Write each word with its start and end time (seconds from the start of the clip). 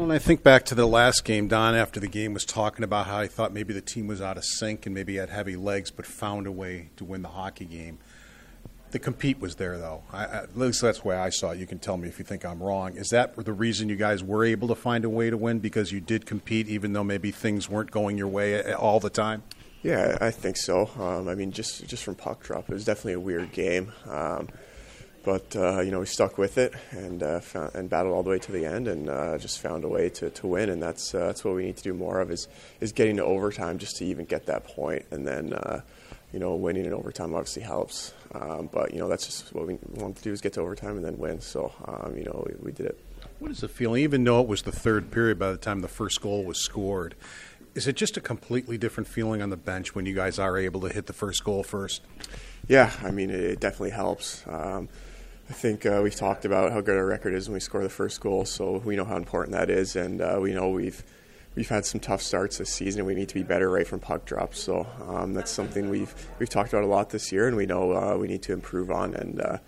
When 0.00 0.10
I 0.10 0.18
think 0.18 0.42
back 0.42 0.64
to 0.66 0.74
the 0.74 0.86
last 0.86 1.22
game, 1.22 1.48
Don, 1.48 1.74
after 1.74 2.00
the 2.00 2.08
game, 2.08 2.32
was 2.32 2.46
talking 2.46 2.82
about 2.82 3.06
how 3.06 3.20
he 3.20 3.28
thought 3.28 3.52
maybe 3.52 3.74
the 3.74 3.82
team 3.82 4.06
was 4.06 4.22
out 4.22 4.38
of 4.38 4.44
sync 4.44 4.86
and 4.86 4.94
maybe 4.94 5.16
had 5.16 5.28
heavy 5.28 5.54
legs, 5.54 5.90
but 5.90 6.06
found 6.06 6.46
a 6.46 6.52
way 6.52 6.88
to 6.96 7.04
win 7.04 7.20
the 7.20 7.28
hockey 7.28 7.66
game. 7.66 7.98
The 8.92 8.98
compete 8.98 9.38
was 9.38 9.56
there, 9.56 9.76
though. 9.76 10.02
I, 10.10 10.24
at 10.24 10.56
least 10.56 10.80
that's 10.80 11.00
the 11.00 11.08
way 11.08 11.16
I 11.16 11.28
saw 11.28 11.50
it. 11.50 11.58
You 11.58 11.66
can 11.66 11.78
tell 11.78 11.98
me 11.98 12.08
if 12.08 12.18
you 12.18 12.24
think 12.24 12.42
I'm 12.42 12.62
wrong. 12.62 12.96
Is 12.96 13.10
that 13.10 13.36
the 13.36 13.52
reason 13.52 13.90
you 13.90 13.96
guys 13.96 14.24
were 14.24 14.46
able 14.46 14.68
to 14.68 14.74
find 14.74 15.04
a 15.04 15.10
way 15.10 15.28
to 15.28 15.36
win 15.36 15.58
because 15.58 15.92
you 15.92 16.00
did 16.00 16.24
compete, 16.24 16.68
even 16.68 16.94
though 16.94 17.04
maybe 17.04 17.30
things 17.30 17.68
weren't 17.68 17.90
going 17.90 18.16
your 18.16 18.28
way 18.28 18.72
all 18.72 18.98
the 18.98 19.10
time? 19.10 19.42
Yeah, 19.82 20.16
I 20.22 20.30
think 20.30 20.56
so. 20.56 20.88
Um, 20.98 21.28
I 21.28 21.34
mean, 21.34 21.52
just 21.52 21.86
just 21.86 22.02
from 22.02 22.14
puck 22.14 22.42
drop, 22.42 22.70
it 22.70 22.72
was 22.72 22.86
definitely 22.86 23.14
a 23.14 23.20
weird 23.20 23.52
game. 23.52 23.92
Um, 24.08 24.48
but 25.24 25.54
uh, 25.56 25.80
you 25.80 25.90
know 25.90 26.00
we 26.00 26.06
stuck 26.06 26.38
with 26.38 26.58
it 26.58 26.74
and 26.90 27.22
uh, 27.22 27.40
found, 27.40 27.74
and 27.74 27.88
battled 27.88 28.14
all 28.14 28.22
the 28.22 28.30
way 28.30 28.38
to 28.38 28.52
the 28.52 28.64
end 28.64 28.88
and 28.88 29.08
uh, 29.08 29.38
just 29.38 29.60
found 29.60 29.84
a 29.84 29.88
way 29.88 30.08
to, 30.08 30.30
to 30.30 30.46
win 30.46 30.68
and 30.68 30.82
that's 30.82 31.14
uh, 31.14 31.26
that's 31.26 31.44
what 31.44 31.54
we 31.54 31.64
need 31.64 31.76
to 31.76 31.82
do 31.82 31.94
more 31.94 32.20
of 32.20 32.30
is 32.30 32.48
is 32.80 32.92
getting 32.92 33.16
to 33.16 33.24
overtime 33.24 33.78
just 33.78 33.96
to 33.96 34.04
even 34.04 34.24
get 34.24 34.46
that 34.46 34.64
point 34.64 35.04
and 35.10 35.26
then 35.26 35.52
uh, 35.52 35.80
you 36.32 36.38
know 36.38 36.54
winning 36.54 36.84
in 36.84 36.92
overtime 36.92 37.34
obviously 37.34 37.62
helps 37.62 38.12
um, 38.34 38.68
but 38.72 38.92
you 38.92 38.98
know 38.98 39.08
that's 39.08 39.26
just 39.26 39.54
what 39.54 39.66
we 39.66 39.78
want 39.94 40.16
to 40.16 40.22
do 40.22 40.32
is 40.32 40.40
get 40.40 40.52
to 40.54 40.60
overtime 40.60 40.96
and 40.96 41.04
then 41.04 41.16
win 41.18 41.40
so 41.40 41.72
um, 41.86 42.16
you 42.16 42.24
know 42.24 42.44
we, 42.46 42.66
we 42.66 42.72
did 42.72 42.86
it. 42.86 42.98
What 43.38 43.50
is 43.50 43.60
the 43.60 43.68
feeling, 43.68 44.02
even 44.02 44.22
though 44.22 44.40
it 44.40 44.46
was 44.46 44.62
the 44.62 44.70
third 44.70 45.10
period 45.10 45.36
by 45.36 45.50
the 45.50 45.56
time 45.56 45.80
the 45.80 45.88
first 45.88 46.20
goal 46.20 46.44
was 46.44 46.62
scored? 46.62 47.16
Is 47.74 47.88
it 47.88 47.96
just 47.96 48.16
a 48.16 48.20
completely 48.20 48.78
different 48.78 49.08
feeling 49.08 49.42
on 49.42 49.50
the 49.50 49.56
bench 49.56 49.96
when 49.96 50.06
you 50.06 50.14
guys 50.14 50.38
are 50.38 50.56
able 50.56 50.80
to 50.82 50.88
hit 50.88 51.06
the 51.06 51.12
first 51.12 51.42
goal 51.42 51.64
first? 51.64 52.02
Yeah, 52.68 52.92
I 53.02 53.10
mean 53.10 53.30
it, 53.30 53.40
it 53.40 53.60
definitely 53.60 53.90
helps. 53.90 54.44
Um, 54.46 54.88
I 55.48 55.52
think 55.52 55.84
uh, 55.84 56.00
we've 56.02 56.14
talked 56.14 56.44
about 56.44 56.72
how 56.72 56.80
good 56.80 56.96
our 56.96 57.04
record 57.04 57.34
is 57.34 57.48
when 57.48 57.54
we 57.54 57.60
score 57.60 57.82
the 57.82 57.88
first 57.88 58.20
goal, 58.20 58.44
so 58.44 58.78
we 58.84 58.96
know 58.96 59.04
how 59.04 59.16
important 59.16 59.56
that 59.56 59.70
is, 59.70 59.96
and 59.96 60.20
uh, 60.20 60.38
we 60.40 60.52
know 60.52 60.70
we've 60.70 61.02
we've 61.54 61.68
had 61.68 61.84
some 61.84 62.00
tough 62.00 62.22
starts 62.22 62.58
this 62.58 62.72
season. 62.72 63.00
And 63.00 63.06
we 63.06 63.14
need 63.14 63.28
to 63.28 63.34
be 63.34 63.42
better 63.42 63.68
right 63.68 63.86
from 63.86 64.00
puck 64.00 64.24
drops, 64.24 64.60
so 64.60 64.86
um, 65.08 65.34
that's 65.34 65.50
something 65.50 65.90
we've 65.90 66.14
we've 66.38 66.48
talked 66.48 66.72
about 66.72 66.84
a 66.84 66.86
lot 66.86 67.10
this 67.10 67.32
year, 67.32 67.48
and 67.48 67.56
we 67.56 67.66
know 67.66 67.92
uh, 67.92 68.16
we 68.16 68.28
need 68.28 68.42
to 68.42 68.52
improve 68.52 68.90
on. 68.90 69.14
And 69.14 69.40
uh, 69.40 69.58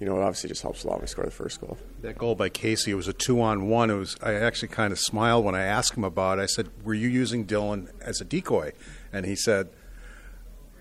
you 0.00 0.06
know, 0.06 0.16
it 0.16 0.22
obviously 0.22 0.48
just 0.48 0.62
helps 0.62 0.82
a 0.84 0.88
lot 0.88 0.94
when 0.94 1.02
we 1.02 1.06
score 1.06 1.24
the 1.24 1.30
first 1.30 1.60
goal. 1.60 1.78
That 2.02 2.18
goal 2.18 2.34
by 2.34 2.48
Casey 2.48 2.90
it 2.90 2.94
was 2.94 3.08
a 3.08 3.12
two-on-one. 3.12 3.90
It 3.90 3.94
was. 3.94 4.16
I 4.22 4.34
actually 4.34 4.68
kind 4.68 4.92
of 4.92 4.98
smiled 4.98 5.44
when 5.44 5.54
I 5.54 5.62
asked 5.62 5.96
him 5.96 6.04
about 6.04 6.38
it. 6.38 6.42
I 6.42 6.46
said, 6.46 6.68
"Were 6.84 6.94
you 6.94 7.08
using 7.08 7.46
Dylan 7.46 7.88
as 8.00 8.20
a 8.20 8.24
decoy?" 8.24 8.72
And 9.12 9.26
he 9.26 9.36
said. 9.36 9.68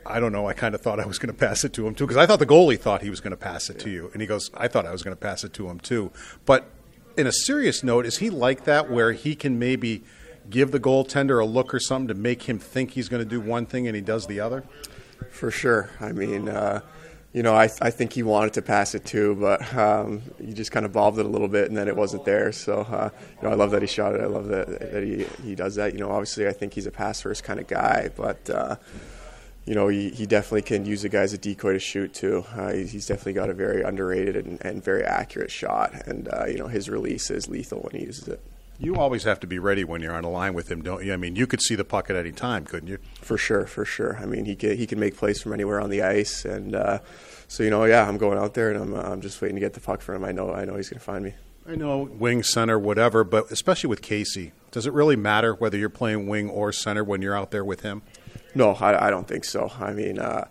I 0.06 0.20
don't 0.20 0.32
know. 0.32 0.48
I 0.48 0.54
kind 0.54 0.74
of 0.74 0.82
thought 0.82 1.00
I 1.00 1.06
was 1.06 1.20
going 1.20 1.34
to 1.34 1.38
pass 1.38 1.64
it 1.64 1.74
to 1.74 1.88
him 1.88 1.96
too 1.96 2.06
because 2.06 2.18
I 2.18 2.26
thought 2.26 2.40
the 2.40 2.46
goalie 2.46 2.80
thought 2.80 3.02
he 3.02 3.10
was 3.10 3.20
going 3.20 3.32
to 3.32 3.38
pass 3.38 3.70
it 3.70 3.78
yeah. 3.78 3.84
to 3.84 3.90
you, 3.90 4.10
and 4.14 4.22
he 4.22 4.28
goes, 4.28 4.50
"I 4.56 4.68
thought 4.68 4.86
I 4.86 4.92
was 4.92 5.04
going 5.04 5.16
to 5.16 5.22
pass 5.22 5.44
it 5.44 5.54
to 5.54 5.70
him 5.70 5.80
too." 5.80 6.12
But 6.46 6.72
in 7.18 7.28
a 7.28 7.32
serious 7.32 7.84
note, 7.84 8.06
is 8.06 8.20
he 8.20 8.30
like 8.30 8.64
that 8.64 8.90
where 8.90 9.12
he 9.12 9.36
can 9.36 9.59
maybe 9.59 10.04
give 10.50 10.72
the 10.72 10.80
goaltender 10.80 11.42
a 11.42 11.46
look 11.46 11.74
or 11.74 11.80
something 11.80 12.08
to 12.08 12.14
make 12.14 12.44
him 12.44 12.59
think 12.59 12.92
he's 12.92 13.09
going 13.09 13.22
to 13.22 13.30
do 13.30 13.42
one 13.42 13.66
thing 13.66 13.88
and 13.88 13.96
he 13.96 14.02
does 14.02 14.28
the 14.28 14.40
other? 14.40 14.64
For 15.32 15.52
sure. 15.52 15.90
I 16.00 16.14
mean, 16.14 16.48
uh, 16.48 16.82
you 17.34 17.44
know, 17.44 17.54
I, 17.54 17.70
I 17.82 17.92
think 17.92 18.14
he 18.14 18.24
wanted 18.24 18.54
to 18.54 18.62
pass 18.62 18.96
it 18.96 19.06
too, 19.06 19.36
but 19.36 19.76
um, 19.76 20.22
he 20.40 20.54
just 20.54 20.72
kind 20.72 20.86
of 20.86 20.94
bobbed 20.94 21.20
it 21.20 21.26
a 21.26 21.30
little 21.30 21.50
bit 21.50 21.68
and 21.68 21.78
then 21.78 21.88
it 21.88 21.96
wasn't 21.96 22.26
there. 22.26 22.52
So, 22.52 22.82
uh, 22.82 23.09
you 23.36 23.48
know, 23.48 23.54
I 23.54 23.56
love 23.56 23.72
that 23.72 23.82
he 23.82 23.88
shot 23.88 24.16
it. 24.16 24.22
I 24.22 24.26
love 24.26 24.48
that, 24.48 24.68
that 24.68 25.04
he, 25.04 25.26
he 25.44 25.56
does 25.56 25.76
that. 25.76 25.94
You 25.94 26.00
know, 26.00 26.09
obviously, 26.09 26.48
I 26.48 26.54
think 26.54 26.74
he's 26.74 26.88
a 26.88 26.92
pass 26.92 27.22
first 27.22 27.44
kind 27.44 27.59
of 27.59 27.68
guy, 27.68 28.09
but. 28.16 28.50
Uh, 28.50 28.76
you 29.66 29.75
know, 29.75 29.88
he, 29.88 30.09
he 30.09 30.25
definitely 30.25 30.64
can 30.64 30.86
use 30.86 31.03
a 31.03 31.09
guy 31.09 31.22
as 31.22 31.34
a 31.34 31.38
decoy 31.38 31.74
to 31.74 31.80
shoot 31.80 32.14
too. 32.14 32.46
Uh, 32.56 32.74
he's 32.74 33.06
definitely 33.06 33.34
got 33.34 33.50
a 33.50 33.53
very 33.53 33.81
underrated 33.81 34.36
and, 34.36 34.64
and 34.66 34.84
very 34.84 35.03
accurate 35.03 35.52
shot, 35.52 35.94
and 36.08 36.28
uh, 36.34 36.46
you 36.46 36.58
know 36.58 36.68
his 36.68 36.90
release 36.90 37.30
is 37.30 37.47
lethal 37.47 37.81
when 37.81 38.00
he 38.00 38.06
uses 38.06 38.28
it. 38.28 38.42
You 38.81 38.96
always 38.96 39.24
have 39.24 39.42
to 39.42 39.47
be 39.47 39.59
ready 39.59 39.84
when 39.84 40.02
you're 40.02 40.14
on 40.14 40.24
a 40.24 40.30
line 40.30 40.53
with 40.53 40.72
him, 40.72 40.81
don't 40.81 41.03
you? 41.03 41.12
I 41.12 41.18
mean, 41.18 41.36
you 41.36 41.46
could 41.46 41.62
see 41.62 41.75
the 41.75 41.84
puck 41.84 42.09
at 42.09 42.16
any 42.16 42.31
time, 42.31 42.64
couldn't 42.64 42.88
you? 42.88 42.97
For 43.22 43.38
sure, 43.38 43.68
for 43.68 43.84
sure. 43.84 44.18
I 44.22 44.25
mean, 44.25 44.46
he 44.46 44.56
can, 44.56 44.78
he 44.78 44.88
can 44.88 45.00
make 45.00 45.18
plays 45.18 45.42
from 45.42 45.52
anywhere 45.52 45.81
on 45.81 45.90
the 45.90 46.02
ice, 46.02 46.46
and 46.46 46.74
uh, 46.74 47.00
so 47.50 47.64
you 47.64 47.70
know, 47.70 47.84
yeah, 47.84 48.08
I'm 48.08 48.18
going 48.18 48.38
out 48.38 48.53
there 48.53 48.72
and 48.72 48.81
I'm 48.81 48.94
I'm 48.94 49.22
just 49.22 49.41
waiting 49.41 49.56
to 49.56 49.59
get 49.59 49.74
the 49.74 49.81
puck 49.81 50.02
from 50.02 50.16
him. 50.16 50.24
I 50.24 50.31
know 50.31 50.53
I 50.53 50.66
know 50.66 50.78
he's 50.78 50.90
going 50.90 51.00
to 51.00 51.06
find 51.06 51.24
me. 51.24 51.34
I 51.68 51.76
know 51.76 52.09
wing, 52.12 52.41
center, 52.41 52.80
whatever, 52.80 53.24
but 53.24 53.52
especially 53.52 53.90
with 53.90 54.02
Casey, 54.02 54.53
does 54.72 54.88
it 54.88 54.94
really 54.94 55.16
matter 55.16 55.53
whether 55.53 55.78
you're 55.78 55.90
playing 55.90 56.28
wing 56.28 56.50
or 56.50 56.72
center 56.72 57.03
when 57.03 57.22
you're 57.22 57.38
out 57.38 57.52
there 57.52 57.64
with 57.64 57.81
him? 57.81 58.02
No, 58.56 58.72
I, 58.72 59.08
I 59.08 59.10
don't 59.10 59.28
think 59.28 59.46
so. 59.46 59.72
I 59.80 59.94
mean, 59.94 60.20
uh, 60.20 60.48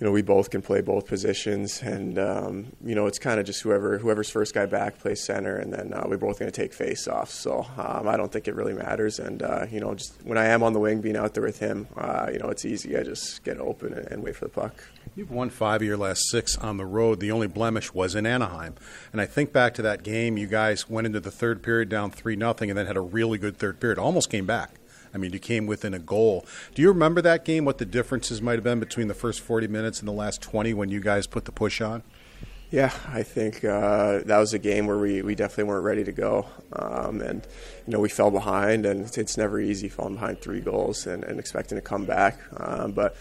you 0.00 0.06
know, 0.06 0.12
we 0.12 0.22
both 0.22 0.50
can 0.50 0.62
play 0.62 0.80
both 0.80 1.08
positions, 1.08 1.82
and 1.82 2.20
um, 2.20 2.66
you 2.84 2.94
know, 2.94 3.06
it's 3.06 3.18
kind 3.18 3.40
of 3.40 3.46
just 3.46 3.62
whoever 3.62 3.98
whoever's 3.98 4.30
first 4.30 4.54
guy 4.54 4.64
back 4.64 5.00
plays 5.00 5.24
center, 5.24 5.56
and 5.56 5.72
then 5.72 5.92
uh, 5.92 6.04
we're 6.06 6.16
both 6.18 6.38
going 6.38 6.50
to 6.50 6.56
take 6.56 6.72
face 6.72 7.08
off. 7.08 7.30
So 7.30 7.66
um, 7.76 8.06
I 8.06 8.16
don't 8.16 8.30
think 8.30 8.46
it 8.46 8.54
really 8.54 8.74
matters. 8.74 9.18
And 9.18 9.42
uh, 9.42 9.66
you 9.68 9.80
know, 9.80 9.94
just 9.96 10.22
when 10.22 10.38
I 10.38 10.46
am 10.46 10.62
on 10.62 10.72
the 10.72 10.78
wing, 10.78 11.00
being 11.00 11.16
out 11.16 11.34
there 11.34 11.42
with 11.42 11.58
him, 11.58 11.88
uh, 11.96 12.28
you 12.32 12.38
know, 12.38 12.48
it's 12.48 12.64
easy. 12.64 12.96
I 12.96 13.02
just 13.02 13.42
get 13.42 13.58
open 13.58 13.92
and, 13.92 14.06
and 14.06 14.22
wait 14.22 14.36
for 14.36 14.44
the 14.44 14.52
puck. 14.52 14.84
You've 15.16 15.32
won 15.32 15.50
five 15.50 15.80
of 15.80 15.86
your 15.86 15.96
last 15.96 16.28
six 16.28 16.56
on 16.56 16.76
the 16.76 16.86
road. 16.86 17.18
The 17.18 17.32
only 17.32 17.48
blemish 17.48 17.92
was 17.92 18.14
in 18.14 18.24
Anaheim. 18.24 18.76
And 19.10 19.20
I 19.20 19.26
think 19.26 19.52
back 19.52 19.74
to 19.74 19.82
that 19.82 20.04
game, 20.04 20.38
you 20.38 20.46
guys 20.46 20.88
went 20.88 21.08
into 21.08 21.18
the 21.18 21.32
third 21.32 21.60
period 21.60 21.88
down 21.88 22.12
3 22.12 22.36
nothing, 22.36 22.70
and 22.70 22.78
then 22.78 22.86
had 22.86 22.96
a 22.96 23.00
really 23.00 23.36
good 23.36 23.56
third 23.56 23.80
period. 23.80 23.98
Almost 23.98 24.30
came 24.30 24.46
back. 24.46 24.78
I 25.14 25.18
mean, 25.18 25.32
you 25.32 25.38
came 25.38 25.66
within 25.66 25.94
a 25.94 25.98
goal. 25.98 26.46
Do 26.74 26.82
you 26.82 26.88
remember 26.88 27.22
that 27.22 27.44
game, 27.44 27.64
what 27.64 27.78
the 27.78 27.86
differences 27.86 28.42
might 28.42 28.54
have 28.54 28.64
been 28.64 28.80
between 28.80 29.08
the 29.08 29.14
first 29.14 29.40
40 29.40 29.68
minutes 29.68 30.00
and 30.00 30.08
the 30.08 30.12
last 30.12 30.42
20 30.42 30.74
when 30.74 30.88
you 30.88 31.00
guys 31.00 31.26
put 31.26 31.44
the 31.44 31.52
push 31.52 31.80
on? 31.80 32.02
Yeah, 32.70 32.92
I 33.08 33.22
think 33.22 33.64
uh, 33.64 34.20
that 34.26 34.38
was 34.38 34.52
a 34.52 34.58
game 34.58 34.86
where 34.86 34.98
we, 34.98 35.22
we 35.22 35.34
definitely 35.34 35.64
weren't 35.64 35.84
ready 35.84 36.04
to 36.04 36.12
go. 36.12 36.46
Um, 36.74 37.22
and, 37.22 37.46
you 37.86 37.92
know, 37.94 38.00
we 38.00 38.10
fell 38.10 38.30
behind, 38.30 38.84
and 38.84 39.06
it's, 39.06 39.16
it's 39.16 39.38
never 39.38 39.58
easy 39.58 39.88
falling 39.88 40.14
behind 40.14 40.42
three 40.42 40.60
goals 40.60 41.06
and, 41.06 41.24
and 41.24 41.40
expecting 41.40 41.78
to 41.78 41.82
come 41.82 42.04
back. 42.04 42.38
Um, 42.58 42.92
but, 42.92 43.16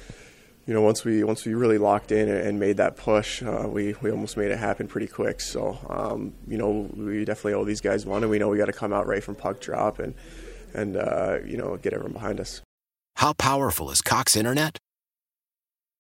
you 0.66 0.74
know, 0.74 0.81
once 0.81 1.06
we 1.06 1.24
once 1.24 1.46
we 1.46 1.54
really 1.54 1.78
locked 1.78 2.12
in 2.12 2.28
and 2.28 2.59
made 2.59 2.75
that 2.75 2.98
push, 2.98 3.42
uh, 3.42 3.66
we 3.69 3.96
we 4.02 4.12
almost 4.12 4.36
made 4.36 4.52
it 4.52 4.59
happen 4.59 4.86
pretty 4.86 5.08
quick. 5.08 5.40
So, 5.40 5.80
um, 5.90 6.34
you 6.46 6.58
know, 6.58 6.90
we 6.94 7.24
definitely 7.24 7.54
owe 7.54 7.64
these 7.64 7.80
guys 7.80 8.06
one, 8.06 8.24
and 8.24 8.30
we 8.30 8.38
know 8.38 8.50
we 8.50 8.58
got 8.58 8.66
to 8.66 8.74
come 8.74 8.92
out 8.92 9.08
right 9.08 9.24
from 9.24 9.36
puck 9.36 9.62
drop 9.62 10.00
and 10.00 10.13
and 10.74 10.98
uh, 10.98 11.40
you 11.46 11.58
know 11.58 11.78
get 11.78 11.94
everyone 11.94 12.14
behind 12.14 12.40
us. 12.40 12.62
How 13.18 13.34
powerful 13.34 13.90
is 13.90 14.02
Cox 14.02 14.36
Internet? 14.36 14.78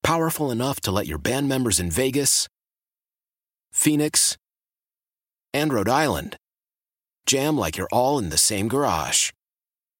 Powerful 0.03 0.51
enough 0.51 0.79
to 0.81 0.91
let 0.91 1.07
your 1.07 1.17
band 1.17 1.49
members 1.49 1.79
in 1.79 1.89
Vegas, 1.89 2.47
Phoenix, 3.71 4.37
and 5.53 5.73
Rhode 5.73 5.89
Island 5.89 6.37
jam 7.25 7.57
like 7.57 7.77
you're 7.77 7.89
all 7.91 8.17
in 8.17 8.29
the 8.29 8.37
same 8.37 8.67
garage. 8.67 9.31